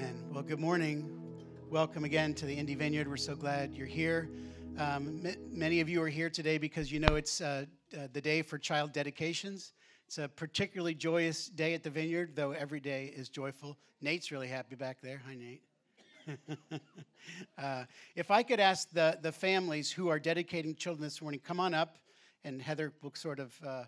[0.00, 0.30] Amen.
[0.32, 1.20] Well, good morning.
[1.68, 3.06] Welcome again to the Indy Vineyard.
[3.06, 4.30] We're so glad you're here.
[4.78, 8.20] Um, m- many of you are here today because you know it's uh, uh, the
[8.22, 9.74] day for child dedications.
[10.06, 13.76] It's a particularly joyous day at the Vineyard, though every day is joyful.
[14.00, 15.20] Nate's really happy back there.
[15.26, 15.62] Hi, Nate.
[17.58, 17.84] uh,
[18.16, 21.74] if I could ask the, the families who are dedicating children this morning, come on
[21.74, 21.98] up,
[22.42, 23.84] and Heather will sort of uh,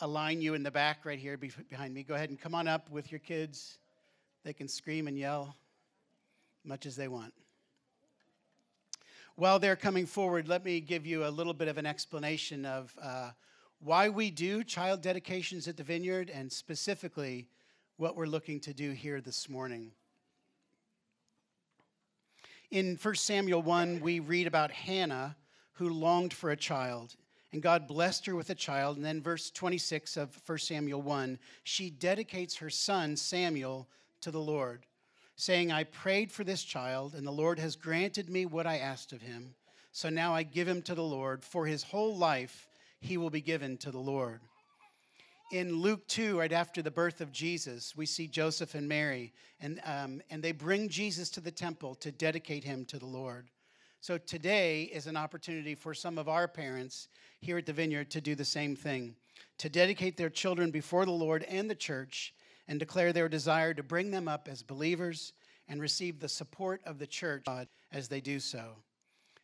[0.00, 1.38] align you in the back right here
[1.70, 2.02] behind me.
[2.02, 3.78] Go ahead and come on up with your kids.
[4.44, 5.56] They can scream and yell
[6.64, 7.32] much as they want.
[9.36, 12.94] While they're coming forward, let me give you a little bit of an explanation of
[13.00, 13.30] uh,
[13.80, 17.48] why we do child dedications at the Vineyard and specifically
[17.96, 19.92] what we're looking to do here this morning.
[22.70, 25.36] In 1 Samuel 1, we read about Hannah
[25.72, 27.16] who longed for a child,
[27.52, 28.96] and God blessed her with a child.
[28.96, 33.88] And then, verse 26 of 1 Samuel 1, she dedicates her son Samuel
[34.22, 34.86] to the Lord,
[35.36, 39.12] saying, I prayed for this child, and the Lord has granted me what I asked
[39.12, 39.54] of him.
[39.92, 41.44] So now I give him to the Lord.
[41.44, 42.66] For his whole life,
[43.00, 44.40] he will be given to the Lord.
[45.52, 49.80] In Luke 2, right after the birth of Jesus, we see Joseph and Mary, and,
[49.84, 53.50] um, and they bring Jesus to the temple to dedicate him to the Lord.
[54.00, 57.08] So today is an opportunity for some of our parents
[57.40, 59.14] here at the Vineyard to do the same thing,
[59.58, 62.34] to dedicate their children before the Lord and the church
[62.72, 65.34] and declare their desire to bring them up as believers
[65.68, 67.44] and receive the support of the church
[67.92, 68.76] as they do so.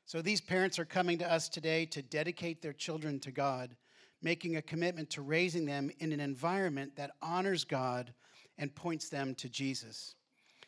[0.06, 3.76] So these parents are coming to us today to dedicate their children to God,
[4.22, 8.14] making a commitment to raising them in an environment that honors God
[8.56, 10.14] and points them to Jesus.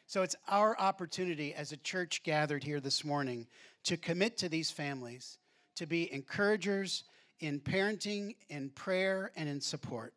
[0.06, 3.46] So it's our opportunity as a church gathered here this morning
[3.84, 5.38] to commit to these families,
[5.76, 7.04] to be encouragers
[7.38, 10.12] in parenting, in prayer, and in support.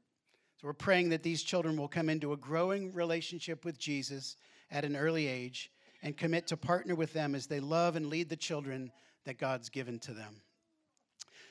[0.64, 4.38] So we're praying that these children will come into a growing relationship with Jesus
[4.72, 5.70] at an early age
[6.02, 8.90] and commit to partner with them as they love and lead the children
[9.26, 10.42] that God's given to them.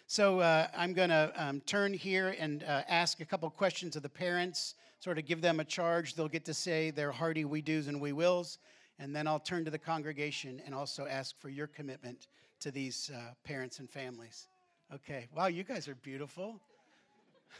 [0.06, 4.02] So uh, I'm going to um, turn here and uh, ask a couple questions of
[4.02, 6.14] the parents, sort of give them a charge.
[6.14, 8.60] They'll get to say their hearty we do's and we wills.
[8.98, 12.28] And then I'll turn to the congregation and also ask for your commitment
[12.60, 14.48] to these uh, parents and families.
[14.90, 15.28] Okay.
[15.36, 16.58] Wow, you guys are beautiful.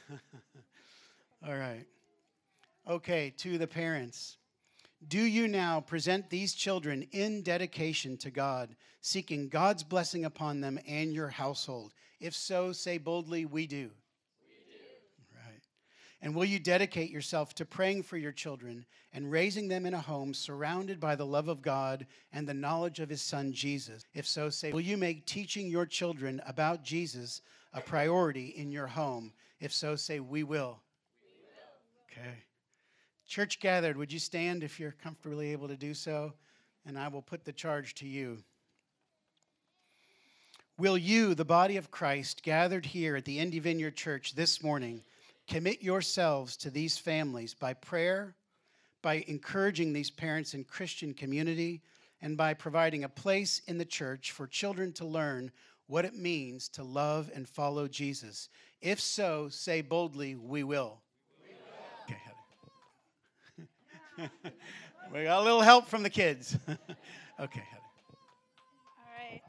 [1.47, 1.85] All right.
[2.89, 4.37] Okay, to the parents.
[5.09, 10.79] Do you now present these children in dedication to God, seeking God's blessing upon them
[10.87, 11.93] and your household?
[12.21, 13.77] If so, say boldly, We do.
[13.77, 14.79] We do.
[15.35, 15.63] Right.
[16.21, 20.01] And will you dedicate yourself to praying for your children and raising them in a
[20.01, 24.05] home surrounded by the love of God and the knowledge of his son Jesus?
[24.15, 27.43] If so, say, Will you make teaching your children about Jesus
[27.73, 29.33] a priority in your home?
[29.59, 30.81] If so, say, We will.
[32.13, 32.45] Okay.
[33.27, 36.35] Church gathered, would you stand if you're comfortably able to do so?
[36.85, 38.39] And I will put the charge to you.
[40.79, 45.03] Will you, the body of Christ, gathered here at the Indy Vineyard Church this morning,
[45.49, 48.35] commit yourselves to these families by prayer,
[49.01, 51.83] by encouraging these parents in Christian community,
[52.21, 55.51] and by providing a place in the church for children to learn
[55.87, 58.49] what it means to love and follow Jesus?
[58.81, 61.02] If so, say boldly, We will.
[65.13, 66.57] we got a little help from the kids.
[67.41, 67.65] okay.
[68.99, 69.41] All right.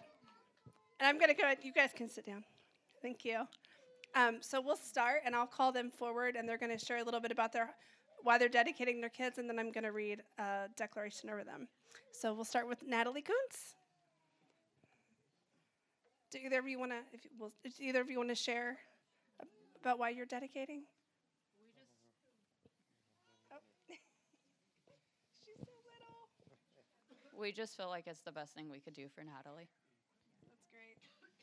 [1.00, 2.44] And I'm going to go, you guys can sit down.
[3.02, 3.42] Thank you.
[4.16, 7.04] Um, so we'll start, and I'll call them forward, and they're going to share a
[7.04, 7.74] little bit about their
[8.22, 11.68] why they're dedicating their kids, and then I'm going to read a declaration over them.
[12.14, 13.76] So we'll start with Natalie Kuntz.
[16.32, 16.98] Do either of you want to?
[17.38, 18.78] Well, either of you want to share
[19.82, 20.84] about why you're dedicating?
[27.44, 29.68] We just feel like it's the best thing we could do for Natalie.
[30.48, 30.96] That's great.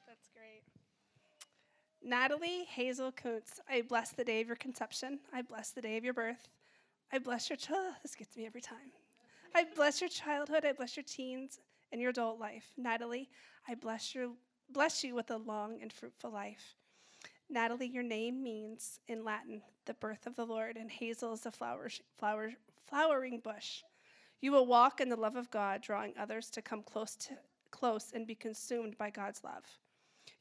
[0.08, 0.62] That's great.
[2.02, 5.20] Natalie Hazel Kuntz, I bless the day of your conception.
[5.30, 6.48] I bless the day of your birth.
[7.12, 7.96] I bless your child.
[8.02, 8.92] This gets me every time.
[9.54, 10.64] I bless your childhood.
[10.64, 11.60] I bless your teens
[11.92, 12.64] and your adult life.
[12.78, 13.28] Natalie,
[13.68, 14.30] I bless your
[14.72, 16.76] bless you with a long and fruitful life.
[17.50, 21.50] Natalie, your name means in Latin the birth of the Lord, and hazel is a
[21.50, 22.52] flower, flower,
[22.86, 23.82] flowering bush.
[24.40, 27.34] You will walk in the love of God, drawing others to come close to
[27.70, 29.64] close and be consumed by God's love.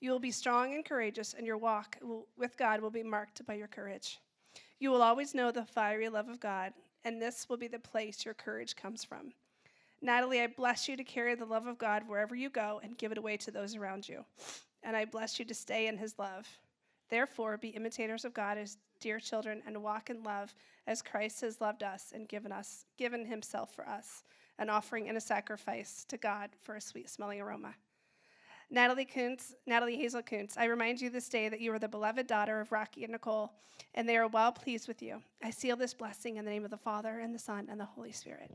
[0.01, 3.45] You will be strong and courageous, and your walk will, with God will be marked
[3.45, 4.19] by your courage.
[4.79, 6.73] You will always know the fiery love of God,
[7.03, 9.33] and this will be the place your courage comes from.
[10.01, 13.11] Natalie, I bless you to carry the love of God wherever you go and give
[13.11, 14.23] it away to those around you.
[14.83, 16.47] And I bless you to stay in his love.
[17.09, 20.53] Therefore, be imitators of God as dear children, and walk in love
[20.87, 24.23] as Christ has loved us and given us given himself for us,
[24.57, 27.75] an offering and a sacrifice to God for a sweet smelling aroma.
[28.71, 32.27] Natalie Kuntz, Natalie Hazel Kuntz, I remind you this day that you are the beloved
[32.27, 33.51] daughter of Rocky and Nicole,
[33.95, 35.23] and they are well pleased with you.
[35.43, 37.85] I seal this blessing in the name of the Father and the Son and the
[37.85, 38.51] Holy Spirit.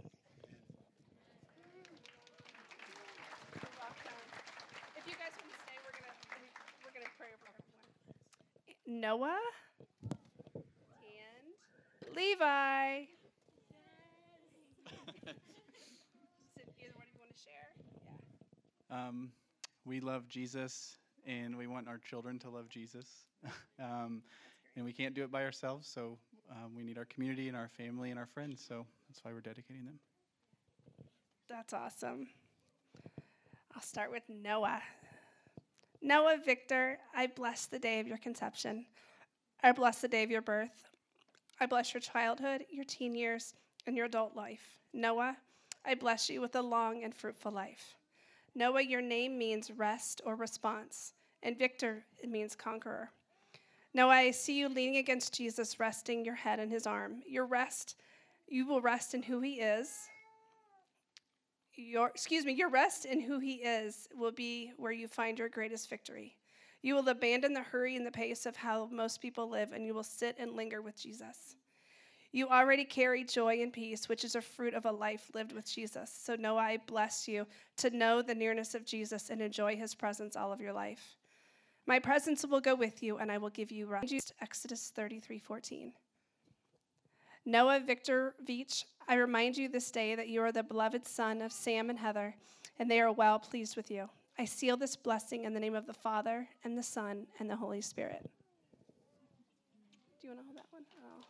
[4.96, 6.14] If you guys want to stay, we're gonna
[6.84, 7.84] we're gonna pray over everyone.
[8.86, 9.38] Noah
[10.54, 10.64] and
[12.14, 13.04] Levi.
[16.56, 17.72] Cynthia, what do you want to share?
[18.90, 19.08] Yeah.
[19.08, 19.32] Um,
[19.84, 23.06] we love Jesus and we want our children to love Jesus.
[23.80, 24.22] um,
[24.76, 26.18] and we can't do it by ourselves, so
[26.50, 29.40] um, we need our community and our family and our friends, so that's why we're
[29.40, 29.98] dedicating them.
[31.48, 32.26] That's awesome.
[33.74, 34.82] I'll start with Noah.
[36.06, 38.84] Noah Victor, I bless the day of your conception.
[39.62, 40.90] I bless the day of your birth.
[41.60, 43.54] I bless your childhood, your teen years,
[43.86, 44.76] and your adult life.
[44.92, 45.34] Noah,
[45.82, 47.94] I bless you with a long and fruitful life.
[48.54, 53.08] Noah, your name means rest or response, and Victor, it means conqueror.
[53.94, 57.22] Noah, I see you leaning against Jesus, resting your head in his arm.
[57.26, 57.96] Your rest,
[58.46, 60.10] you will rest in who he is.
[61.76, 65.48] Your, excuse me, your rest in who he is will be where you find your
[65.48, 66.36] greatest victory.
[66.82, 69.94] You will abandon the hurry and the pace of how most people live, and you
[69.94, 71.56] will sit and linger with Jesus.
[72.30, 75.72] You already carry joy and peace, which is a fruit of a life lived with
[75.72, 76.12] Jesus.
[76.12, 80.36] So, Noah, I bless you to know the nearness of Jesus and enjoy his presence
[80.36, 81.16] all of your life.
[81.86, 84.32] My presence will go with you, and I will give you rest.
[84.40, 85.92] Exodus 33 14.
[87.46, 91.52] Noah Victor Veach, I remind you this day that you are the beloved son of
[91.52, 92.34] Sam and Heather,
[92.78, 94.08] and they are well pleased with you.
[94.38, 97.56] I seal this blessing in the name of the Father, and the Son, and the
[97.56, 98.28] Holy Spirit.
[100.20, 100.82] Do you want to hold that one?
[100.98, 101.24] Oh.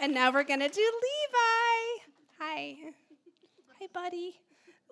[0.00, 2.12] And now we're going to do Levi.
[2.38, 2.76] Hi.
[3.80, 4.40] Hi, buddy.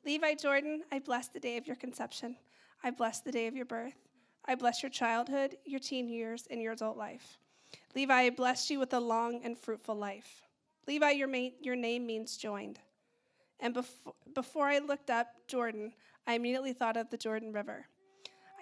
[0.07, 2.37] Levi Jordan, I bless the day of your conception.
[2.83, 4.09] I bless the day of your birth.
[4.47, 7.40] I bless your childhood, your teen years, and your adult life.
[7.95, 10.43] Levi, I bless you with a long and fruitful life.
[10.87, 12.79] Levi, your, ma- your name means joined.
[13.59, 15.93] And before, before I looked up Jordan,
[16.27, 17.87] I immediately thought of the Jordan River.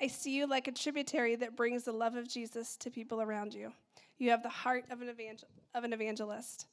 [0.00, 3.52] I see you like a tributary that brings the love of Jesus to people around
[3.52, 3.72] you.
[4.18, 6.66] You have the heart of an, evangel- of an evangelist.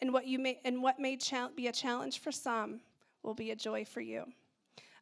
[0.00, 2.80] And what, you may, and what may cha- be a challenge for some
[3.22, 4.24] will be a joy for you.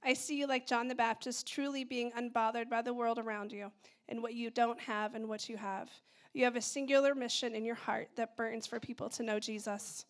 [0.03, 3.73] I see you like John the Baptist, truly being unbothered by the world around you
[4.09, 5.91] and what you don't have and what you have.
[6.37, 10.05] You have a singular mission in your heart that burns for people to know Jesus.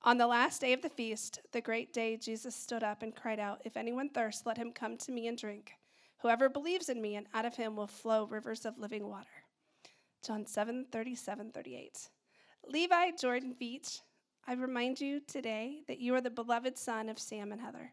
[0.00, 3.38] On the last day of the feast, the great day, Jesus stood up and cried
[3.38, 5.72] out, If anyone thirsts, let him come to me and drink.
[6.22, 9.28] Whoever believes in me, and out of him will flow rivers of living water.
[10.26, 12.08] John 7 37 38.
[12.66, 13.98] Levi Jordan Beach,
[14.46, 17.92] I remind you today that you are the beloved son of Sam and Heather.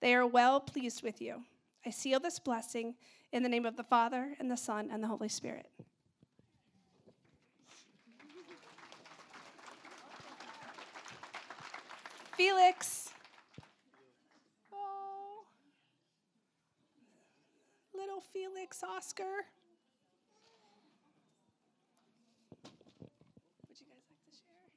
[0.00, 1.44] They are well pleased with you.
[1.86, 2.96] I seal this blessing
[3.30, 5.70] in the name of the Father, and the Son, and the Holy Spirit.
[12.40, 13.10] Felix.
[14.72, 15.44] Oh.
[17.94, 19.44] Little Felix Oscar.
[23.68, 24.72] Would you guys like to share?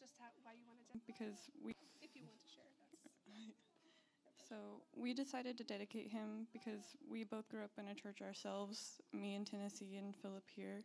[0.00, 2.64] Just how, why you wanted to, because we if you want to share.
[3.04, 8.22] That's, so we decided to dedicate him because we both grew up in a church
[8.22, 10.84] ourselves, me in Tennessee and Philip here.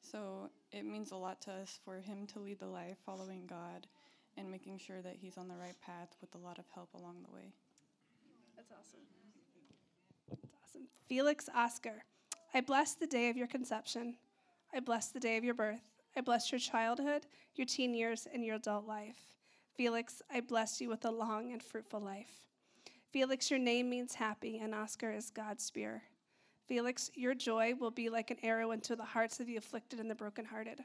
[0.00, 3.86] So it means a lot to us for him to lead the life following God
[4.36, 7.16] and making sure that he's on the right path with a lot of help along
[7.26, 7.52] the way.
[8.56, 9.00] that's awesome.
[10.30, 10.82] That's awesome.
[11.08, 12.04] Felix Oscar,
[12.54, 14.16] I bless the day of your conception.
[14.72, 15.82] I bless the day of your birth.
[16.16, 19.16] I bless your childhood, your teen years, and your adult life.
[19.76, 22.46] Felix, I bless you with a long and fruitful life.
[23.12, 26.02] Felix, your name means happy, and Oscar is God's spear.
[26.68, 30.10] Felix, your joy will be like an arrow into the hearts of the afflicted and
[30.10, 30.84] the brokenhearted.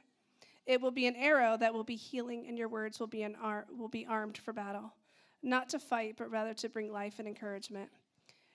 [0.66, 3.36] It will be an arrow that will be healing, and your words will be, an
[3.36, 4.94] ar- will be armed for battle,
[5.42, 7.90] not to fight, but rather to bring life and encouragement.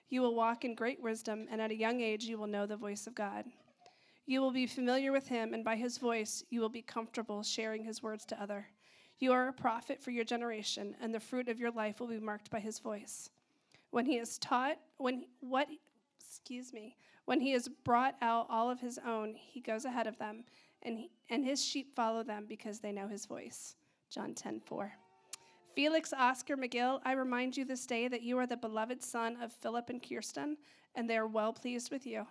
[0.09, 2.75] You will walk in great wisdom, and at a young age, you will know the
[2.75, 3.45] voice of God.
[4.25, 7.83] You will be familiar with him, and by his voice, you will be comfortable sharing
[7.83, 8.65] his words to other.
[9.19, 12.19] You are a prophet for your generation, and the fruit of your life will be
[12.19, 13.29] marked by his voice.
[13.91, 15.67] When he is taught, when what,
[16.19, 16.95] excuse me,
[17.25, 20.43] when he has brought out all of his own, he goes ahead of them,
[20.83, 23.75] and, he, and his sheep follow them because they know his voice.
[24.09, 24.91] John 10 4.
[25.75, 29.53] Felix Oscar McGill, I remind you this day that you are the beloved son of
[29.53, 30.57] Philip and Kirsten,
[30.95, 32.25] and they are well pleased with you.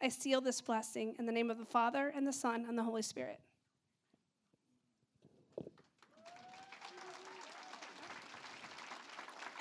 [0.00, 2.82] I seal this blessing in the name of the Father, and the Son, and the
[2.82, 3.40] Holy Spirit.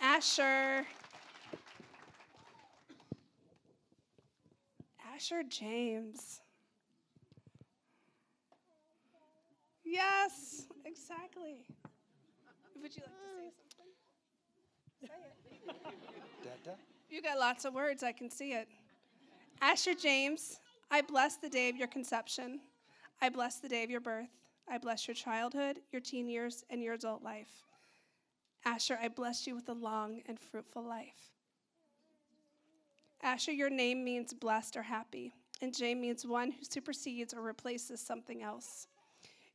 [0.02, 0.86] Asher.
[5.16, 6.42] Asher James.
[9.86, 11.66] Yes, exactly.
[12.82, 15.08] Would you like to say something?
[15.08, 16.78] Say it.
[17.08, 18.68] You got lots of words, I can see it.
[19.62, 20.60] Asher James,
[20.92, 22.60] I bless the day of your conception.
[23.22, 24.28] I bless the day of your birth.
[24.68, 27.64] I bless your childhood, your teen years, and your adult life.
[28.66, 31.35] Asher, I bless you with a long and fruitful life.
[33.26, 38.00] Asher, your name means blessed or happy, and J means one who supersedes or replaces
[38.00, 38.86] something else.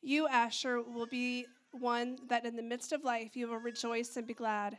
[0.02, 4.26] You, Asher, will be one that in the midst of life you will rejoice and
[4.26, 4.76] be glad.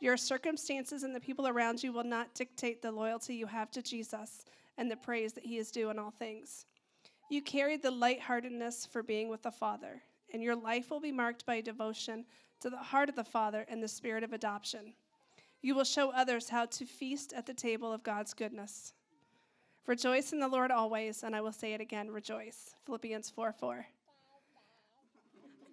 [0.00, 3.82] Your circumstances and the people around you will not dictate the loyalty you have to
[3.82, 4.46] Jesus
[4.78, 6.64] and the praise that he is due in all things.
[7.28, 11.44] You carry the lightheartedness for being with the Father, and your life will be marked
[11.44, 12.24] by devotion
[12.60, 14.94] to the heart of the Father and the spirit of adoption.
[15.62, 18.92] You will show others how to feast at the table of God's goodness.
[19.86, 22.74] Rejoice in the Lord always, and I will say it again rejoice.
[22.84, 23.86] Philippians 4 4.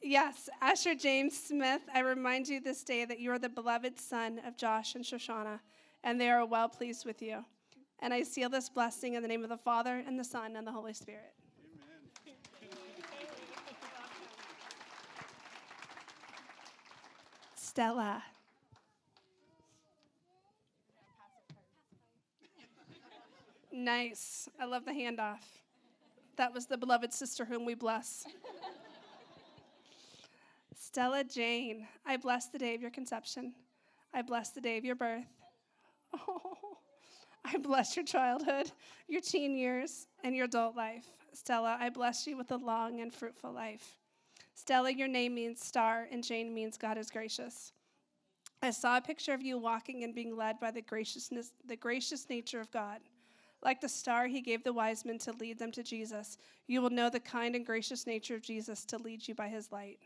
[0.01, 4.39] Yes, Asher James Smith, I remind you this day that you are the beloved son
[4.47, 5.59] of Josh and Shoshana,
[6.03, 7.43] and they are well pleased with you.
[7.99, 10.65] And I seal this blessing in the name of the Father, and the Son, and
[10.65, 11.33] the Holy Spirit.
[17.55, 18.23] Stella.
[23.71, 24.49] Nice.
[24.59, 25.39] I love the handoff.
[26.37, 28.25] That was the beloved sister whom we bless.
[30.75, 33.53] Stella Jane, I bless the day of your conception.
[34.13, 35.27] I bless the day of your birth.
[36.13, 36.57] Oh,
[37.45, 38.71] I bless your childhood,
[39.07, 41.05] your teen years, and your adult life.
[41.33, 43.97] Stella, I bless you with a long and fruitful life.
[44.55, 47.71] Stella, your name means star, and Jane means God is gracious.
[48.61, 52.29] I saw a picture of you walking and being led by the graciousness, the gracious
[52.29, 52.99] nature of God.
[53.63, 56.37] Like the star he gave the wise men to lead them to Jesus,
[56.67, 59.71] you will know the kind and gracious nature of Jesus to lead you by his
[59.71, 59.99] light.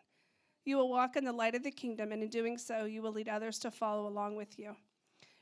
[0.65, 3.11] You will walk in the light of the kingdom, and in doing so, you will
[3.11, 4.75] lead others to follow along with you.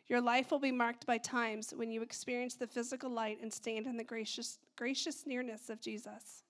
[0.08, 3.88] Your life will be marked by times when you experience the physical light and stand
[3.88, 6.44] in the gracious, gracious nearness of Jesus.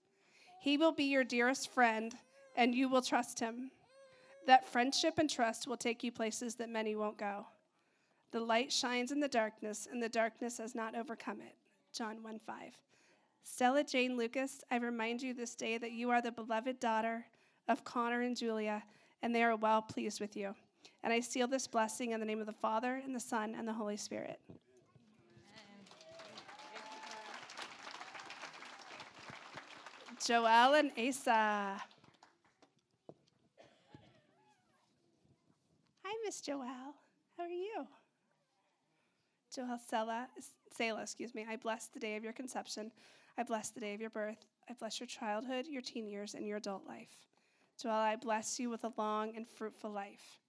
[0.62, 2.16] He will be your dearest friend,
[2.56, 3.70] and you will trust him.
[4.48, 7.46] That friendship and trust will take you places that many won't go.
[8.32, 11.56] The light shines in the darkness, and the darkness has not overcome it.
[11.94, 12.58] John 1 5.
[13.44, 17.26] Stella Jane Lucas, I remind you this day that you are the beloved daughter
[17.68, 18.84] of Connor and Julia,
[19.22, 20.56] and they are well pleased with you.
[21.04, 23.68] And I seal this blessing in the name of the Father, and the Son, and
[23.68, 24.40] the Holy Spirit.
[30.26, 31.82] Joel and Asa.
[36.04, 36.96] Hi, Miss Joel.
[37.38, 37.88] How are you?
[39.54, 40.28] Joel Sela,
[40.74, 41.46] Selah, excuse me.
[41.50, 42.90] I bless the day of your conception.
[43.38, 44.46] I bless the day of your birth.
[44.70, 47.28] I bless your childhood, your teen years, and your adult life.
[47.82, 50.40] Joel, I bless you with a long and fruitful life.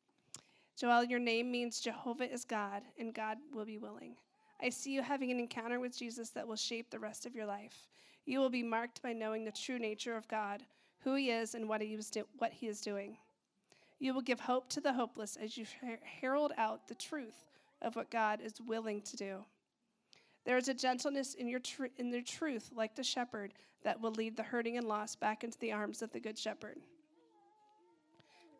[0.77, 4.15] Joel, your name means Jehovah is God, and God will be willing.
[4.61, 7.47] I see you having an encounter with Jesus that will shape the rest of your
[7.47, 7.89] life.
[8.25, 10.63] You will be marked by knowing the true nature of God,
[11.01, 13.17] who He is, and what He, was do- what he is doing.
[13.99, 17.52] You will give hope to the hopeless as you her- herald out the truth
[17.83, 19.45] of what God is willing to do.
[20.45, 24.13] There is a gentleness in your, tr- in their truth, like the shepherd, that will
[24.13, 26.79] lead the hurting and lost back into the arms of the good shepherd.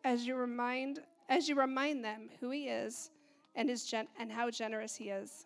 [0.03, 0.99] As you remind,
[1.29, 3.09] as you remind them who he is
[3.55, 5.45] and, his gen- and how generous he is.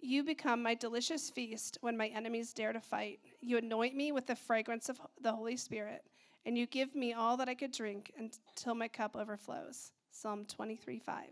[0.00, 3.18] You become my delicious feast when my enemies dare to fight.
[3.40, 6.04] You anoint me with the fragrance of the Holy Spirit,
[6.46, 9.92] and you give me all that I could drink until my cup overflows.
[10.10, 11.24] Psalm 23 5.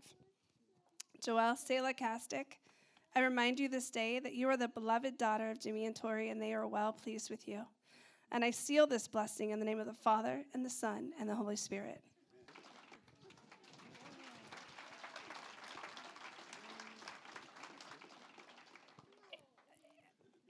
[1.23, 2.59] Joel Selah Castic,
[3.15, 6.29] I remind you this day that you are the beloved daughter of Jimmy and Tori,
[6.29, 7.63] and they are well pleased with you.
[8.31, 11.27] And I seal this blessing in the name of the Father, and the Son, and
[11.27, 12.01] the Holy Spirit.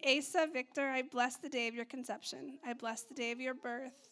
[0.06, 2.60] Asa Victor, I bless the day of your conception.
[2.66, 4.10] I bless the day of your birth.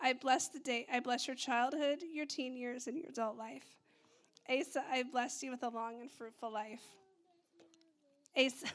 [0.00, 3.76] I bless the day I bless your childhood, your teen years, and your adult life.
[4.48, 6.82] Asa, I bless you with a long and fruitful life.
[8.36, 8.66] Asa,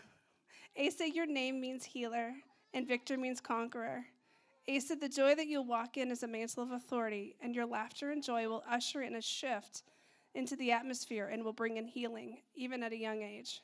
[0.79, 2.33] Asa, your name means healer,
[2.73, 4.05] and Victor means conqueror.
[4.67, 8.11] Asa, the joy that you'll walk in is a mantle of authority, and your laughter
[8.11, 9.83] and joy will usher in a shift
[10.33, 13.61] into the atmosphere and will bring in healing, even at a young age.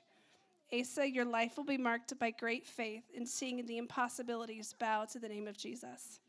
[0.74, 5.20] Asa, your life will be marked by great faith in seeing the impossibilities bow to
[5.20, 6.20] the name of Jesus.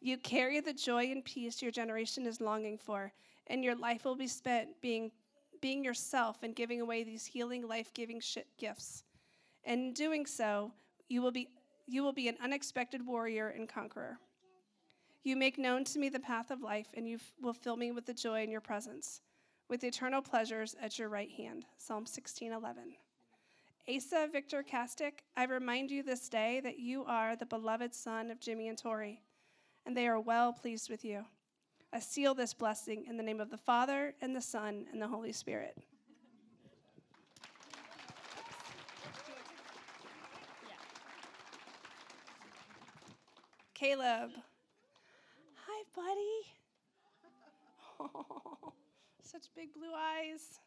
[0.00, 3.12] You carry the joy and peace your generation is longing for,
[3.46, 5.10] and your life will be spent being,
[5.60, 8.20] being yourself and giving away these healing, life giving
[8.58, 9.04] gifts.
[9.64, 10.72] And in doing so,
[11.08, 11.48] you will, be,
[11.86, 14.18] you will be an unexpected warrior and conqueror.
[15.22, 17.92] You make known to me the path of life, and you f- will fill me
[17.92, 19.22] with the joy in your presence,
[19.70, 21.64] with eternal pleasures at your right hand.
[21.78, 22.94] Psalm 16 11.
[23.88, 28.40] Asa Victor Kastic, I remind you this day that you are the beloved son of
[28.40, 29.20] Jimmy and Tori,
[29.86, 31.24] and they are well pleased with you.
[31.94, 35.06] I seal this blessing in the name of the Father, and the Son, and the
[35.06, 35.78] Holy Spirit.
[43.74, 44.32] Caleb.
[45.66, 46.40] Hi, buddy.
[48.00, 48.72] Oh,
[49.22, 50.58] such big blue eyes.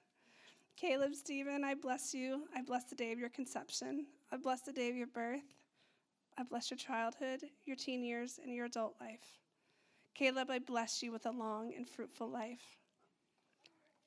[0.78, 2.44] Caleb, Stephen, I bless you.
[2.56, 4.06] I bless the day of your conception.
[4.32, 5.42] I bless the day of your birth.
[6.38, 9.42] I bless your childhood, your teen years, and your adult life.
[10.18, 12.80] Caleb, I bless you with a long and fruitful life.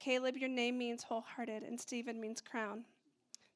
[0.01, 2.85] Caleb, your name means wholehearted, and Stephen means crown.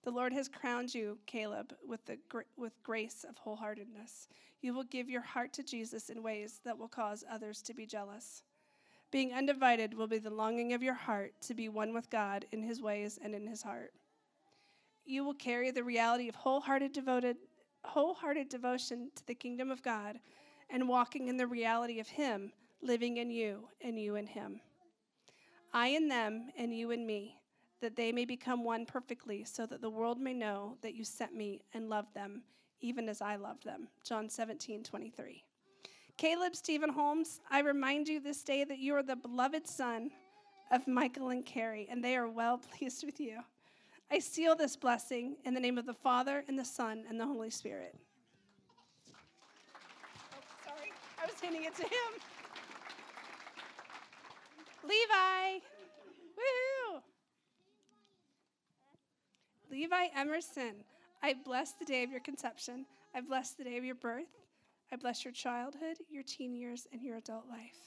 [0.04, 2.16] The Lord has crowned you, Caleb, with, the,
[2.56, 4.28] with grace of wholeheartedness.
[4.60, 7.86] You will give your heart to Jesus in ways that will cause others to be
[7.86, 8.44] jealous.
[9.10, 12.62] Being undivided will be the longing of your heart to be one with God in
[12.62, 13.92] his ways and in his heart.
[15.04, 17.36] You will carry the reality of wholehearted devoted
[17.84, 20.18] wholehearted devotion to the kingdom of God
[20.74, 22.52] and walking in the reality of him
[22.82, 24.60] living in you and you in him.
[25.72, 27.38] I in them and you in me,
[27.80, 31.34] that they may become one perfectly, so that the world may know that you sent
[31.34, 32.42] me and loved them,
[32.80, 33.88] even as I loved them.
[34.04, 35.42] John 17, 23.
[36.16, 40.10] Caleb Stephen Holmes, I remind you this day that you are the beloved son
[40.70, 43.38] of Michael and Carrie, and they are well pleased with you.
[44.10, 47.26] I seal this blessing in the name of the Father, and the Son, and the
[47.26, 47.96] Holy Spirit.
[50.32, 50.92] Oh, sorry,
[51.24, 52.20] I was handing it to him.
[54.82, 55.58] Levi.
[56.36, 57.00] Woohoo!
[59.70, 60.74] Levi Emerson,
[61.22, 62.84] I bless the day of your conception.
[63.14, 64.28] I bless the day of your birth.
[64.92, 67.78] I bless your childhood, your teen years, and your adult life.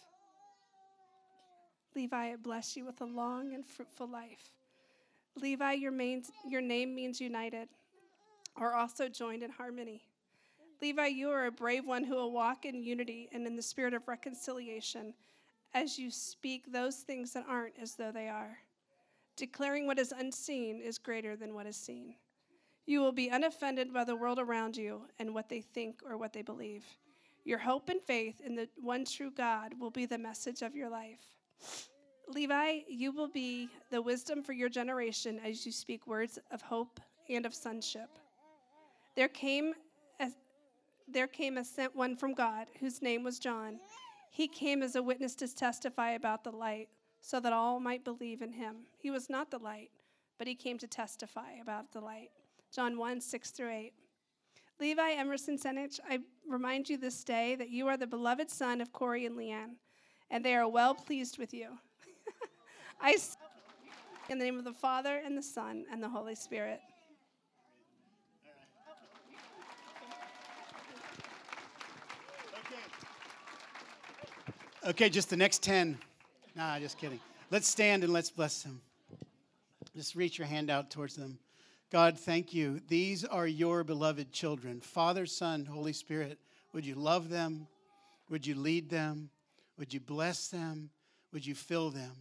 [1.95, 4.51] Levi, I bless you with a long and fruitful life.
[5.39, 7.69] Levi, your, main, your name means united,
[8.59, 10.06] or also joined in harmony.
[10.81, 13.93] Levi, you are a brave one who will walk in unity and in the spirit
[13.93, 15.13] of reconciliation
[15.73, 18.57] as you speak those things that aren't as though they are.
[19.35, 22.15] Declaring what is unseen is greater than what is seen.
[22.85, 26.31] You will be unoffended by the world around you and what they think or what
[26.31, 26.85] they believe.
[27.43, 30.89] Your hope and faith in the one true God will be the message of your
[30.89, 31.37] life.
[32.27, 36.99] Levi, you will be the wisdom for your generation as you speak words of hope
[37.29, 38.09] and of sonship.
[39.15, 39.73] There came
[41.07, 43.79] there came a sent one from God whose name was John.
[44.29, 46.89] He came as a witness to testify about the light
[47.21, 48.75] so that all might believe in him.
[48.97, 49.89] He was not the light,
[50.37, 52.29] but he came to testify about the light.
[52.73, 53.93] John 1 6 through 8.
[54.79, 58.93] Levi Emerson Senich, I remind you this day that you are the beloved son of
[58.93, 59.75] Corey and Leanne,
[60.29, 61.69] and they are well pleased with you.
[63.01, 63.17] I
[64.29, 66.81] in the name of the Father and the Son and the Holy Spirit.
[74.87, 75.97] Okay, just the next 10.
[76.55, 77.19] Nah, just kidding.
[77.51, 78.79] Let's stand and let's bless them.
[79.93, 81.39] Just reach your hand out towards them.
[81.91, 82.79] God, thank you.
[82.87, 84.79] These are your beloved children.
[84.79, 86.39] Father, Son, Holy Spirit,
[86.71, 87.67] would you love them?
[88.29, 89.29] Would you lead them?
[89.77, 90.89] Would you bless them?
[91.33, 92.13] Would you fill them?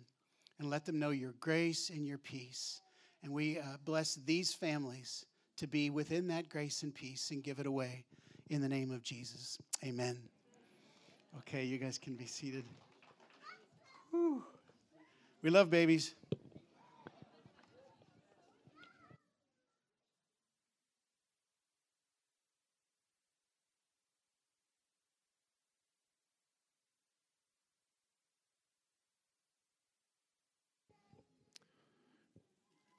[0.58, 2.80] And let them know your grace and your peace.
[3.22, 5.24] And we uh, bless these families
[5.58, 8.02] to be within that grace and peace and give it away
[8.50, 9.56] in the name of Jesus.
[9.84, 10.18] Amen.
[11.38, 12.64] Okay, you guys can be seated.
[14.10, 14.42] Whew.
[15.42, 16.14] We love babies.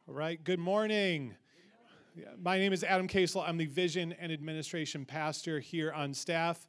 [0.08, 1.36] All right, good morning.
[2.42, 3.42] My name is Adam Casel.
[3.42, 6.68] I'm the Vision and Administration Pastor here on staff.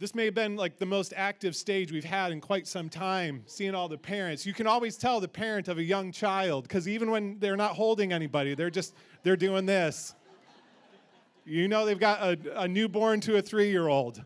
[0.00, 3.44] This may have been like the most active stage we've had in quite some time,
[3.46, 4.44] seeing all the parents.
[4.44, 7.72] You can always tell the parent of a young child because even when they're not
[7.72, 10.14] holding anybody, they're just they're doing this.
[11.46, 14.22] You know they've got a, a newborn to a three-year-old.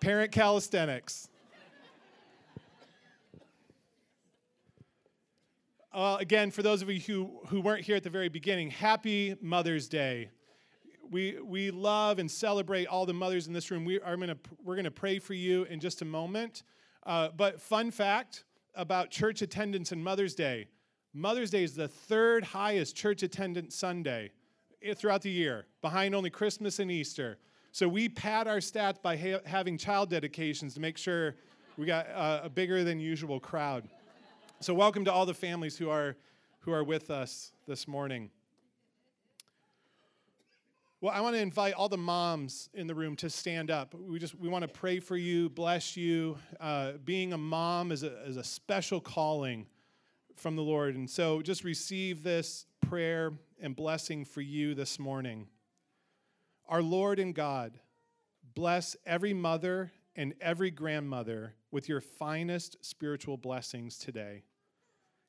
[0.00, 1.28] Parent calisthenics.
[5.92, 9.36] Uh, again, for those of you who, who weren't here at the very beginning, happy
[9.40, 10.28] Mother's Day.
[11.10, 13.84] We, we love and celebrate all the mothers in this room.
[13.84, 16.62] We are gonna, we're going to pray for you in just a moment.
[17.04, 20.66] Uh, but, fun fact about church attendance and Mother's Day
[21.16, 24.32] Mother's Day is the third highest church attendance Sunday
[24.82, 27.38] eh, throughout the year, behind only Christmas and Easter.
[27.72, 31.34] So, we pad our stats by ha- having child dedications to make sure
[31.78, 33.88] we got uh, a bigger than usual crowd.
[34.60, 36.16] So, welcome to all the families who are,
[36.60, 38.30] who are with us this morning.
[41.06, 43.94] Well, I want to invite all the moms in the room to stand up.
[43.94, 46.36] We just we want to pray for you, bless you.
[46.58, 49.68] Uh, being a mom is a, is a special calling
[50.34, 55.46] from the Lord, and so just receive this prayer and blessing for you this morning.
[56.68, 57.78] Our Lord and God,
[58.56, 64.42] bless every mother and every grandmother with your finest spiritual blessings today.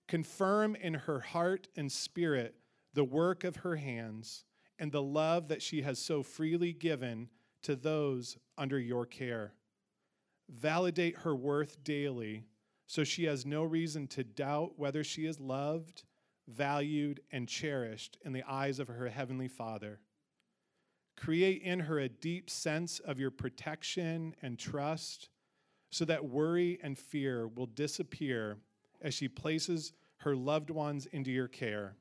[0.07, 2.55] Confirm in her heart and spirit
[2.95, 4.43] the work of her hands
[4.79, 7.29] and the love that she has so freely given
[7.63, 9.53] to those under your care.
[10.49, 12.45] Validate her worth daily
[12.87, 16.03] so she has no reason to doubt whether she is loved,
[16.47, 19.99] valued, and cherished in the eyes of her Heavenly Father.
[21.17, 25.29] Create in her a deep sense of your protection and trust
[25.89, 28.57] so that worry and fear will disappear
[29.01, 31.95] as she places her loved ones into your care.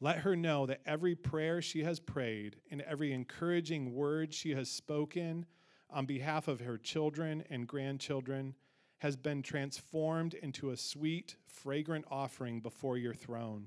[0.00, 4.70] Let her know that every prayer she has prayed and every encouraging word she has
[4.70, 5.44] spoken
[5.90, 8.54] on behalf of her children and grandchildren
[8.98, 13.66] has been transformed into a sweet, fragrant offering before your throne.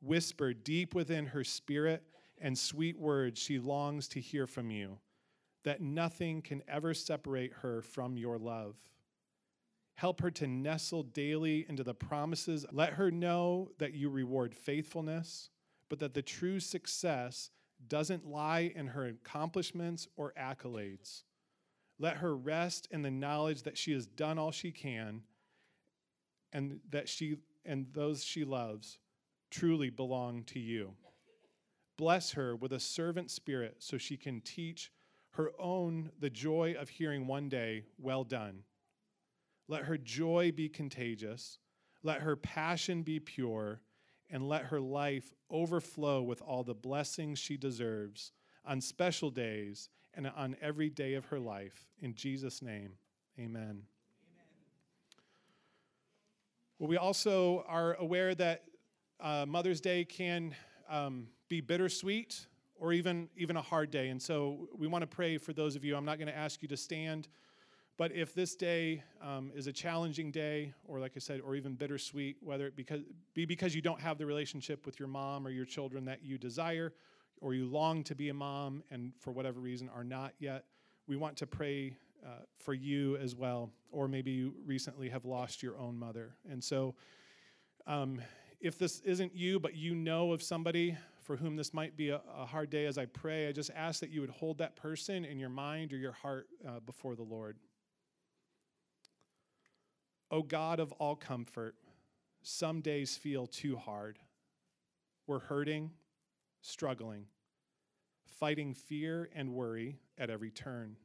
[0.00, 2.02] Whisper deep within her spirit
[2.38, 4.98] and sweet words she longs to hear from you,
[5.64, 8.76] that nothing can ever separate her from your love.
[9.96, 12.66] Help her to nestle daily into the promises.
[12.70, 15.50] Let her know that you reward faithfulness,
[15.88, 17.50] but that the true success
[17.88, 21.22] doesn't lie in her accomplishments or accolades.
[21.98, 25.22] Let her rest in the knowledge that she has done all she can
[26.52, 28.98] and that she and those she loves
[29.50, 30.92] truly belong to you.
[31.96, 34.92] Bless her with a servant spirit so she can teach
[35.30, 38.62] her own the joy of hearing one day, well done.
[39.68, 41.58] Let her joy be contagious.
[42.02, 43.80] Let her passion be pure.
[44.28, 48.32] And let her life overflow with all the blessings she deserves
[48.64, 51.86] on special days and on every day of her life.
[52.00, 52.90] In Jesus' name,
[53.38, 53.82] amen.
[56.78, 58.64] Well, we also are aware that
[59.20, 60.54] uh, Mother's Day can
[60.90, 62.46] um, be bittersweet
[62.78, 64.08] or even, even a hard day.
[64.08, 65.96] And so we want to pray for those of you.
[65.96, 67.28] I'm not going to ask you to stand.
[67.98, 71.74] But if this day um, is a challenging day, or like I said, or even
[71.74, 73.00] bittersweet, whether it because,
[73.34, 76.36] be because you don't have the relationship with your mom or your children that you
[76.36, 76.92] desire,
[77.40, 80.64] or you long to be a mom and for whatever reason are not yet,
[81.06, 83.70] we want to pray uh, for you as well.
[83.90, 86.36] Or maybe you recently have lost your own mother.
[86.50, 86.94] And so,
[87.86, 88.20] um,
[88.60, 92.20] if this isn't you, but you know of somebody for whom this might be a,
[92.36, 95.24] a, hard day as I pray, I just ask that you would hold that person
[95.24, 97.58] in your mind or your heart uh, before the Lord.
[100.30, 101.74] O God of all comfort,
[102.42, 104.18] some days feel too hard.
[105.26, 105.90] We're hurting,
[106.60, 107.26] struggling,
[108.24, 110.96] fighting fear and worry at every turn.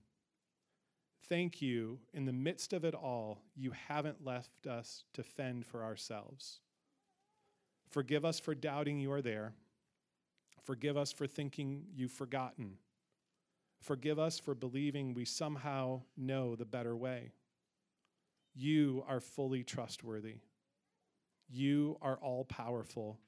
[1.28, 5.84] Thank you, in the midst of it all, you haven't left us to fend for
[5.84, 6.60] ourselves.
[7.90, 9.54] Forgive us for doubting you are there.
[10.64, 12.78] Forgive us for thinking you've forgotten.
[13.80, 17.32] Forgive us for believing we somehow know the better way.
[18.54, 20.38] You are fully trustworthy.
[21.50, 23.20] You are all powerful.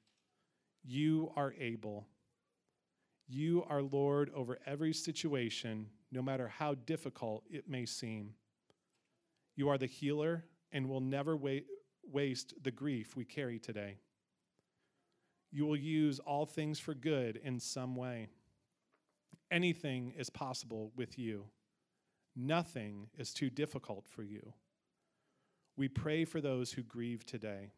[0.82, 2.06] You are able.
[3.26, 8.34] You are Lord over every situation, no matter how difficult it may seem.
[9.56, 11.60] You are the healer and will never wa-
[12.10, 13.98] waste the grief we carry today.
[15.50, 18.28] You will use all things for good in some way.
[19.50, 21.44] Anything is possible with you.
[22.34, 24.52] Nothing is too difficult for you.
[25.76, 27.72] We pray for those who grieve today.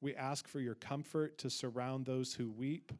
[0.00, 2.92] We ask for your comfort to surround those who weep.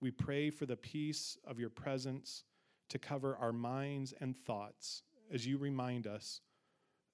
[0.00, 2.44] We pray for the peace of your presence
[2.88, 6.40] to cover our minds and thoughts as you remind us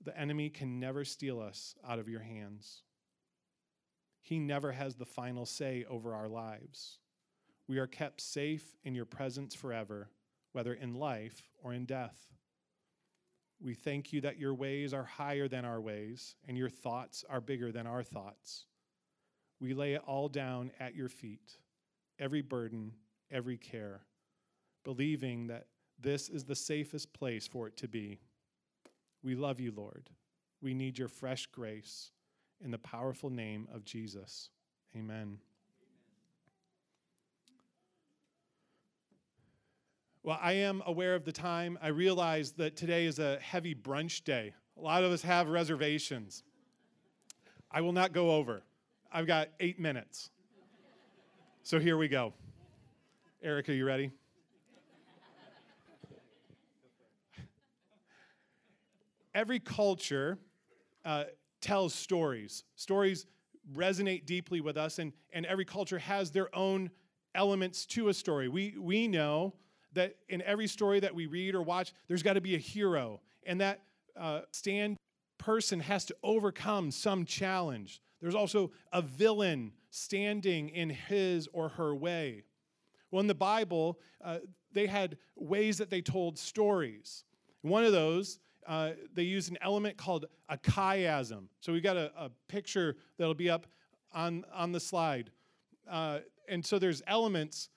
[0.02, 2.82] the enemy can never steal us out of your hands.
[4.20, 6.98] He never has the final say over our lives.
[7.66, 10.10] We are kept safe in your presence forever,
[10.52, 12.28] whether in life or in death.
[13.62, 17.40] We thank you that your ways are higher than our ways, and your thoughts are
[17.40, 18.64] bigger than our thoughts.
[19.60, 21.58] We lay it all down at your feet,
[22.18, 22.92] every burden,
[23.30, 24.00] every care,
[24.84, 25.66] believing that
[25.98, 28.20] this is the safest place for it to be.
[29.22, 30.08] We love you, Lord.
[30.62, 32.12] We need your fresh grace
[32.64, 34.48] in the powerful name of Jesus.
[34.96, 35.38] Amen.
[40.22, 41.78] Well, I am aware of the time.
[41.80, 44.52] I realize that today is a heavy brunch day.
[44.76, 46.42] A lot of us have reservations.
[47.70, 48.62] I will not go over.
[49.10, 50.28] I've got eight minutes.
[51.62, 52.34] So here we go.
[53.42, 54.10] Erica, you ready?
[59.34, 60.38] Every culture
[61.02, 61.24] uh,
[61.62, 62.64] tells stories.
[62.76, 63.24] Stories
[63.74, 66.90] resonate deeply with us, and, and every culture has their own
[67.34, 68.48] elements to a story.
[68.48, 69.54] We, we know
[69.92, 73.20] that in every story that we read or watch, there's got to be a hero,
[73.44, 73.80] and that
[74.16, 74.96] uh, stand
[75.38, 78.00] person has to overcome some challenge.
[78.20, 82.44] There's also a villain standing in his or her way.
[83.10, 84.38] Well, in the Bible, uh,
[84.72, 87.24] they had ways that they told stories.
[87.62, 91.44] One of those, uh, they used an element called a chiasm.
[91.60, 93.66] So we've got a, a picture that'll be up
[94.12, 95.30] on, on the slide.
[95.90, 97.68] Uh, and so there's elements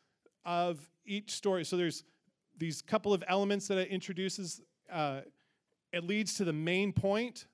[0.45, 1.65] of each story.
[1.65, 2.03] So there's
[2.57, 4.61] these couple of elements that it introduces.
[4.91, 5.21] Uh,
[5.91, 7.45] it leads to the main point,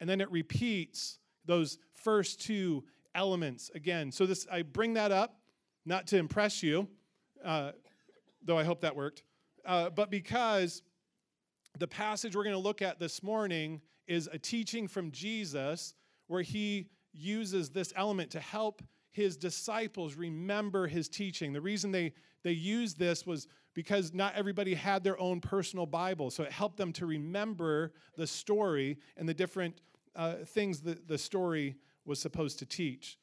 [0.00, 4.10] and then it repeats those first two elements again.
[4.10, 5.38] So this I bring that up
[5.86, 6.88] not to impress you,
[7.44, 7.72] uh,
[8.42, 9.22] though I hope that worked,
[9.66, 10.82] uh, but because
[11.78, 15.94] the passage we're going to look at this morning is a teaching from Jesus
[16.26, 18.82] where he uses this element to help
[19.14, 21.52] his disciples remember his teaching.
[21.52, 26.32] The reason they, they used this was because not everybody had their own personal Bible.
[26.32, 29.80] So it helped them to remember the story and the different
[30.16, 33.16] uh, things that the story was supposed to teach.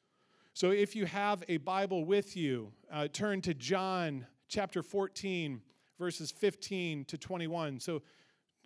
[0.54, 5.62] So if you have a Bible with you, uh, turn to John chapter 14,
[6.00, 7.82] verses 15 to 21.
[7.82, 8.02] So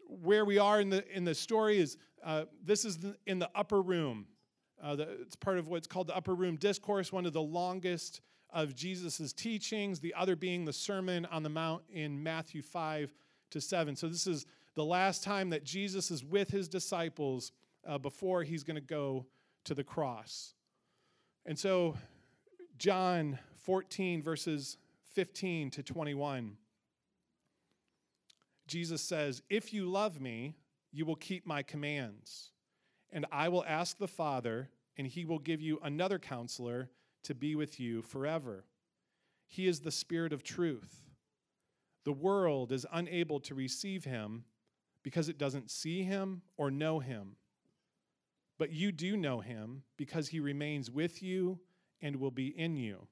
[0.07, 3.81] where we are in the in the story is uh, this is in the upper
[3.81, 4.27] room.
[4.81, 8.21] Uh, the, it's part of what's called the upper room discourse, one of the longest
[8.51, 13.13] of Jesus' teachings, the other being the Sermon on the Mount in Matthew 5
[13.51, 13.95] to 7.
[13.95, 17.51] So, this is the last time that Jesus is with his disciples
[17.87, 19.25] uh, before he's going to go
[19.65, 20.53] to the cross.
[21.45, 21.95] And so,
[22.77, 24.77] John 14, verses
[25.13, 26.57] 15 to 21,
[28.67, 30.55] Jesus says, If you love me,
[30.91, 32.51] you will keep my commands.
[33.15, 36.89] And I will ask the Father, and he will give you another counselor
[37.23, 38.65] to be with you forever.
[39.47, 41.01] He is the Spirit of truth.
[42.03, 44.43] The world is unable to receive him
[45.01, 47.37] because it doesn't see him or know him.
[48.57, 51.59] But you do know him because he remains with you
[52.01, 53.07] and will be in you.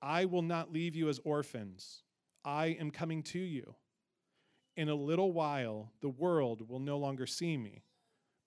[0.00, 2.04] I will not leave you as orphans.
[2.44, 3.74] I am coming to you.
[4.76, 7.82] In a little while, the world will no longer see me,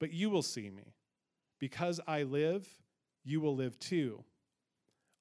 [0.02, 0.96] but you will see me.
[1.60, 2.68] Because I live,
[3.24, 4.24] you will live too.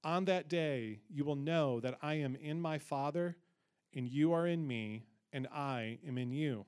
[0.03, 3.37] On that day, you will know that I am in my Father,
[3.95, 6.65] and you are in me, and I am in you.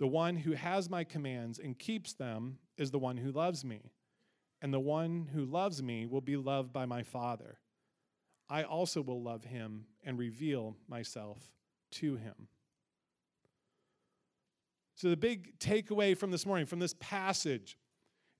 [0.00, 3.92] The one who has my commands and keeps them is the one who loves me.
[4.60, 7.60] And the one who loves me will be loved by my Father.
[8.50, 11.52] I also will love him and reveal myself
[11.92, 12.48] to him.
[14.98, 17.78] So, the big takeaway from this morning, from this passage,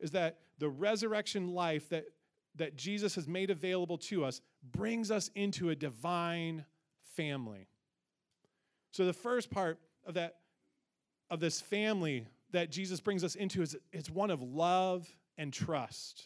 [0.00, 2.06] is that the resurrection life that,
[2.56, 4.40] that Jesus has made available to us
[4.72, 6.64] brings us into a divine
[7.14, 7.68] family.
[8.90, 10.34] So, the first part of that
[11.30, 16.24] of this family that Jesus brings us into is it's one of love and trust.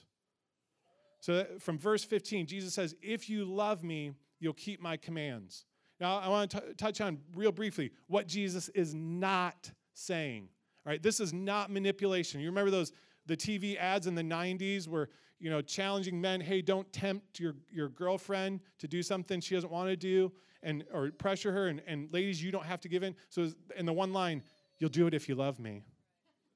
[1.21, 5.66] So from verse 15, Jesus says, If you love me, you'll keep my commands.
[6.01, 10.49] Now, I want to t- touch on real briefly what Jesus is not saying.
[10.85, 12.41] All right, this is not manipulation.
[12.41, 12.93] You remember those
[13.27, 17.55] the TV ads in the 90s where, you know, challenging men, hey, don't tempt your,
[17.71, 20.33] your girlfriend to do something she doesn't want to do,
[20.65, 23.15] and or pressure her, and, and ladies, you don't have to give in.
[23.29, 24.43] So in the one line,
[24.83, 25.85] You'll do it if you love me.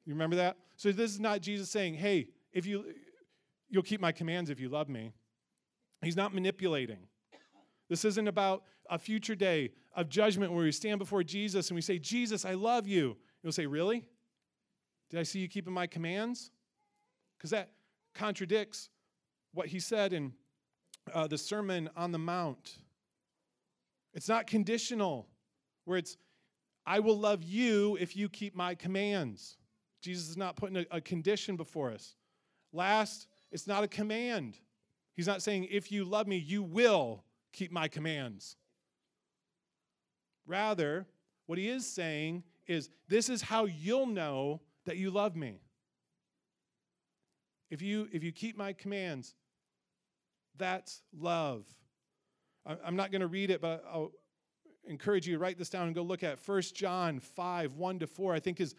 [0.05, 0.57] You remember that?
[0.75, 2.92] So this is not Jesus saying, "Hey, if you
[3.68, 5.12] you'll keep my commands if you love me."
[6.03, 7.07] He's not manipulating.
[7.88, 11.81] This isn't about a future day of judgment where we stand before Jesus and we
[11.81, 14.02] say, "Jesus, I love you." He'll say, "Really?
[15.09, 16.50] Did I see you keeping my commands?"
[17.38, 17.70] Because that
[18.12, 18.90] contradicts
[19.54, 20.32] what he said in
[21.14, 22.78] uh, the Sermon on the Mount.
[24.14, 25.28] It's not conditional,
[25.85, 26.16] where it's
[26.85, 29.59] I will love you if you keep my commands.
[30.02, 32.16] Jesus is not putting a, a condition before us.
[32.72, 34.59] Last, it's not a command.
[35.14, 38.56] He's not saying, if you love me, you will keep my commands.
[40.48, 41.06] Rather,
[41.46, 45.61] what he is saying is, this is how you'll know that you love me.
[47.70, 49.35] If you, if you keep my commands,
[50.57, 51.66] that's love.
[52.64, 54.12] I'm not going to read it, but I'll
[54.88, 58.07] encourage you to write this down and go look at 1 John 5 1 to
[58.07, 58.35] 4.
[58.35, 58.74] I think is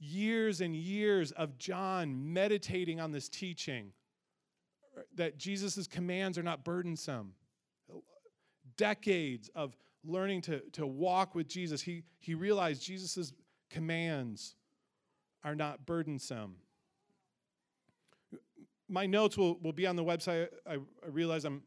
[0.00, 3.92] years and years of John meditating on this teaching
[5.14, 7.34] that Jesus' commands are not burdensome.
[8.76, 13.32] Decades of learning to, to walk with Jesus, he, he realized Jesus'
[13.70, 14.54] commands
[15.44, 16.56] are not burdensome.
[18.88, 20.48] My notes will, will be on the website.
[20.66, 21.62] I, I realize I'm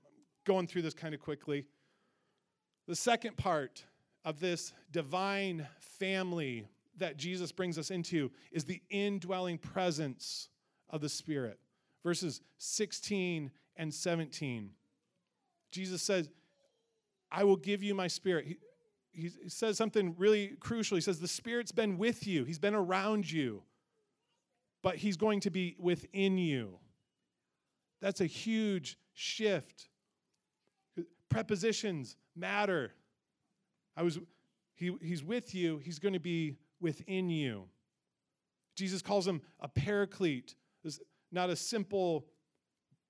[0.46, 1.66] going through this kind of quickly.
[2.88, 3.86] The second part
[4.26, 6.68] of this divine family
[6.98, 10.50] that Jesus brings us into is the indwelling presence
[10.90, 11.60] of the Spirit.
[12.04, 14.72] Verses 16 and 17.
[15.72, 16.30] Jesus says,
[17.32, 18.46] I will give you my spirit.
[18.46, 18.58] He,
[19.12, 20.96] he, says something really crucial.
[20.96, 23.64] He says, The Spirit's been with you, He's been around you,
[24.82, 26.80] but He's going to be within you.
[28.02, 29.90] That's a huge shift.
[31.30, 32.92] Prepositions matter.
[33.96, 34.20] I was,
[34.76, 37.66] he, he's with you, He's going to be within you.
[38.76, 40.56] Jesus calls him a paraclete.
[40.84, 41.00] This
[41.32, 42.26] not a simple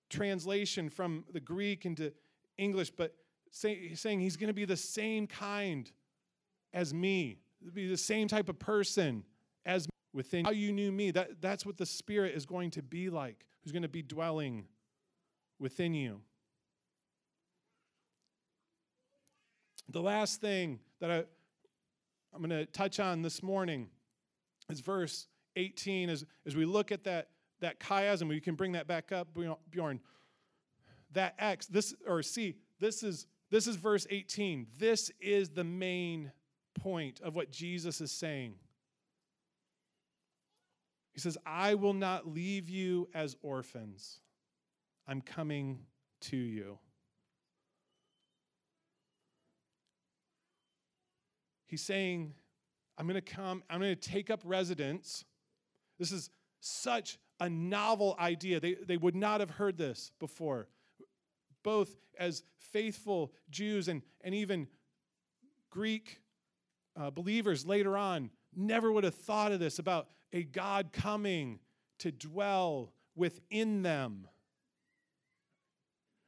[0.10, 2.12] translation from the Greek into
[2.58, 3.16] English, but
[3.52, 5.92] say, saying he's going to be the same kind
[6.74, 7.38] as me,
[7.74, 9.24] be the same type of person
[9.66, 9.92] as me.
[10.14, 11.12] within how you knew me.
[11.12, 14.66] That, that's what the Spirit is going to be like, who's going to be dwelling
[15.60, 16.22] within you.
[19.90, 21.24] The last thing that I,
[22.34, 23.90] I'm going to touch on this morning
[24.70, 26.10] is verse 18.
[26.10, 27.28] As, as we look at that,
[27.60, 29.28] that chiasm, we can bring that back up,
[29.70, 30.00] Bjorn.
[31.12, 34.68] That X, this, or C, this is, this is verse 18.
[34.80, 36.32] This is the main
[36.80, 38.56] point of what Jesus is saying.
[41.14, 44.22] He says, I will not leave you as orphans.
[45.06, 45.80] I'm coming
[46.22, 46.80] to you.
[51.68, 52.34] He's saying,
[52.98, 55.26] I'm going to come, I'm going to take up residence.
[56.00, 56.30] This is
[56.62, 58.60] such a novel idea.
[58.60, 60.68] They, they would not have heard this before.
[61.64, 64.68] Both as faithful Jews and, and even
[65.70, 66.22] Greek
[66.96, 71.60] uh, believers later on never would have thought of this about a God coming
[72.00, 74.28] to dwell within them.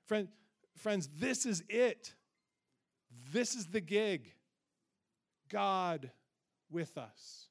[0.06, 0.28] Friend,
[0.76, 2.14] friends, this is it.
[3.32, 4.32] This is the gig.
[5.50, 6.12] God
[6.70, 7.48] with us.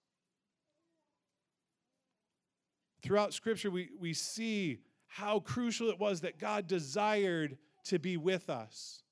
[3.03, 8.51] Throughout Scripture, we, we see how crucial it was that God desired to be with
[8.51, 9.03] us.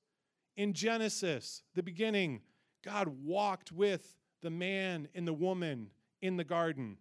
[0.57, 2.41] In Genesis, the beginning,
[2.83, 6.97] God walked with the man and the woman in the garden.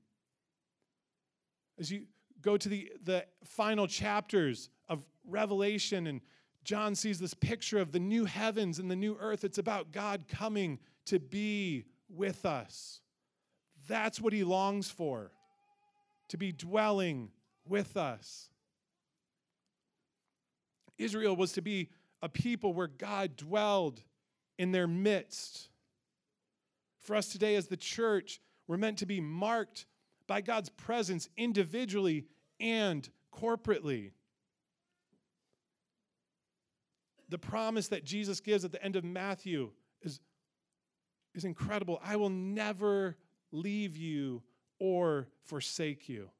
[1.79, 2.05] As you
[2.41, 6.21] go to the, the final chapters of Revelation, and
[6.65, 10.25] John sees this picture of the new heavens and the new earth, it's about God
[10.29, 13.01] coming to be with us.
[13.89, 15.33] That's what he longs for,
[16.29, 17.31] to be dwelling
[17.67, 18.50] with us.
[21.01, 21.89] Israel was to be
[22.23, 24.03] a people where God dwelled
[24.59, 25.69] in their midst.
[27.01, 29.87] For us today, as the church, we're meant to be marked
[30.27, 32.27] by God's presence individually
[32.61, 34.13] and corporately.
[37.31, 39.71] The promise that Jesus gives at the end of Matthew
[40.03, 40.21] is
[41.35, 42.01] is incredible.
[42.05, 43.17] I will never
[43.53, 44.43] leave you
[44.79, 46.31] or forsake you.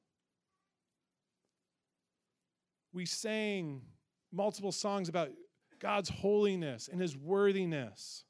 [2.93, 3.83] We sang
[4.33, 5.31] multiple songs about
[5.79, 8.25] God's holiness and his worthiness.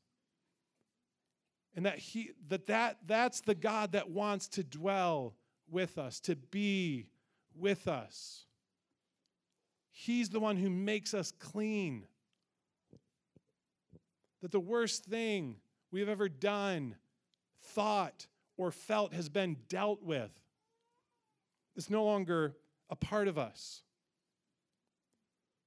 [1.74, 5.34] And that he that, that that's the God that wants to dwell
[5.70, 7.06] with us, to be
[7.54, 8.46] with us.
[9.92, 12.06] He's the one who makes us clean.
[14.42, 15.56] That the worst thing
[15.92, 16.96] we have ever done,
[17.62, 20.30] thought, or felt has been dealt with.
[21.76, 22.56] It's no longer
[22.88, 23.82] a part of us.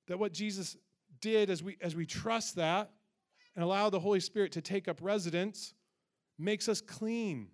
[0.07, 0.77] That what Jesus
[1.21, 2.91] did as we, as we trust that
[3.55, 5.73] and allow the Holy Spirit to take up residence
[6.37, 7.47] makes us clean.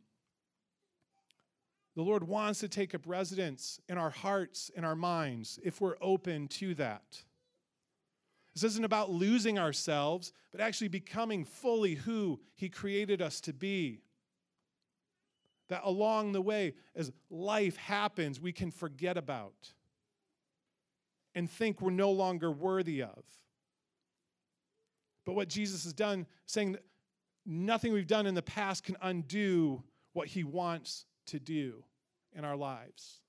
[1.96, 5.98] The Lord wants to take up residence in our hearts and our minds if we're
[6.02, 7.24] open to that.
[8.56, 14.02] This isn't about losing ourselves, but actually becoming fully who He created us to be.
[15.70, 19.74] that along the way, as life happens, we can forget about
[21.36, 23.24] and think we're no longer worthy of.
[25.26, 26.84] But what Jesus has done, saying that
[27.46, 31.84] nothing we've done in the past can undo what he wants to do
[32.34, 33.20] in our lives.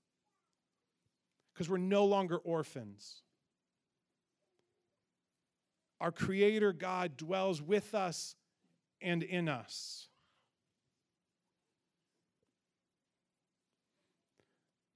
[1.52, 3.22] Because we're no longer orphans.
[6.00, 8.34] Our Creator God dwells with us
[9.02, 10.08] and in us.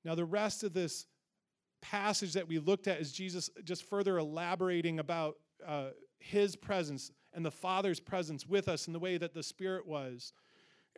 [0.04, 1.06] Now, the rest of this
[1.90, 7.44] passage that we looked at is Jesus just further elaborating about uh, his presence and
[7.44, 10.32] the Father's presence with us in the way that the Spirit was,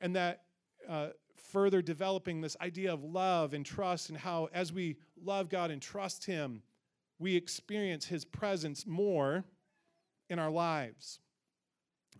[0.00, 0.42] and that
[0.88, 5.70] uh, further developing this idea of love and trust, and how as we love God
[5.70, 6.62] and trust Him,
[7.18, 9.44] we experience His presence more
[10.28, 11.18] in our lives.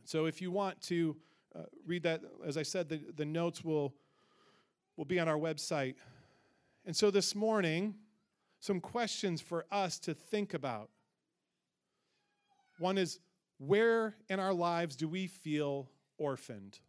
[0.05, 1.17] So, if you want to
[1.55, 3.95] uh, read that, as I said, the, the notes will,
[4.97, 5.95] will be on our website.
[6.85, 7.95] And so, this morning,
[8.67, 10.91] some questions for us to think about.
[12.79, 13.21] One is
[13.59, 15.89] where in our lives do we feel
[16.19, 16.81] orphaned?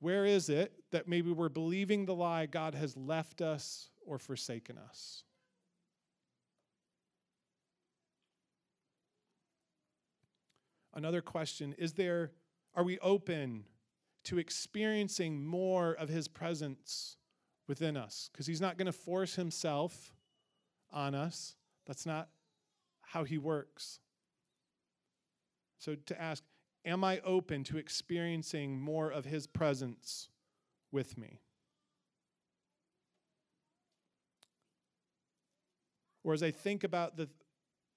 [0.00, 4.78] Where is it that maybe we're believing the lie God has left us or forsaken
[4.78, 5.22] us?
[10.94, 12.32] Another question is there
[12.74, 13.64] are we open
[14.24, 17.16] to experiencing more of his presence
[17.66, 18.30] within us?
[18.32, 20.14] Because he's not going to force himself
[20.92, 21.54] on us.
[21.86, 22.28] That's not
[23.02, 24.00] how he works.
[25.78, 26.42] So to ask,
[26.84, 30.28] am I open to experiencing more of his presence
[30.90, 31.40] with me?
[36.24, 37.28] Or as I think about the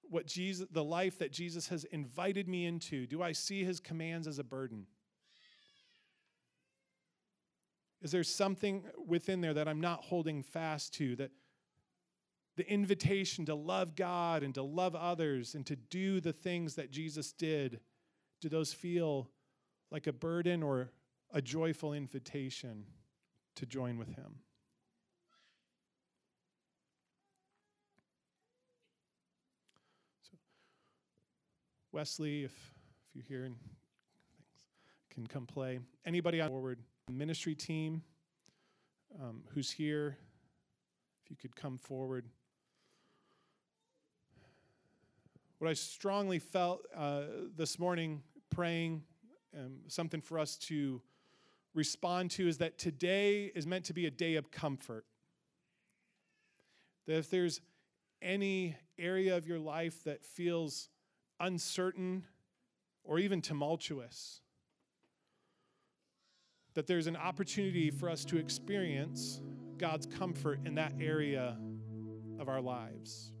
[0.08, 4.26] what Jesus the life that Jesus has invited me into, do I see his commands
[4.26, 4.86] as a burden?
[8.02, 11.30] Is there something within there that I'm not holding fast to that
[12.56, 16.90] the invitation to love God and to love others and to do the things that
[16.90, 17.80] Jesus did,
[18.40, 19.30] do those feel
[19.90, 20.90] like a burden or
[21.32, 22.84] a joyful invitation
[23.56, 24.40] to join with Him?
[30.22, 30.36] So,
[31.92, 33.56] Wesley, if, if you're here and
[35.10, 35.80] can come play.
[36.04, 36.78] Anybody on forward?
[37.10, 38.02] Ministry team
[39.20, 40.16] um, who's here,
[41.22, 42.26] if you could come forward.
[45.58, 47.22] What I strongly felt uh,
[47.56, 49.02] this morning praying,
[49.54, 51.02] um, something for us to
[51.74, 55.04] respond to, is that today is meant to be a day of comfort.
[57.06, 57.60] That if there's
[58.22, 60.88] any area of your life that feels
[61.38, 62.24] uncertain
[63.04, 64.40] or even tumultuous,
[66.80, 69.42] that there's an opportunity for us to experience
[69.76, 71.58] God's comfort in that area
[72.38, 73.32] of our lives.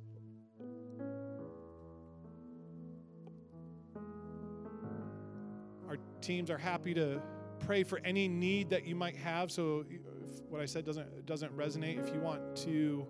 [5.88, 7.22] Our teams are happy to
[7.60, 9.50] pray for any need that you might have.
[9.50, 13.06] So, if what I said doesn't doesn't resonate, if you want to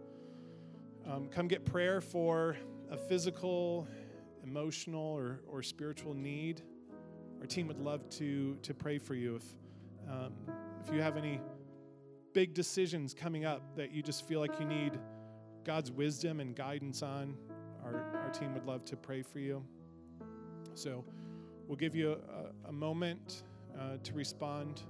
[1.11, 2.57] um, come get prayer for
[2.89, 3.89] a physical,
[4.45, 6.63] emotional, or, or spiritual need,
[7.41, 9.35] our team would love to to pray for you.
[9.35, 9.43] If
[10.09, 10.33] um,
[10.85, 11.41] if you have any
[12.33, 14.99] big decisions coming up that you just feel like you need
[15.65, 17.37] God's wisdom and guidance on,
[17.85, 19.65] our, our team would love to pray for you.
[20.75, 21.05] So
[21.67, 23.43] we'll give you a, a moment
[23.79, 24.83] uh, to respond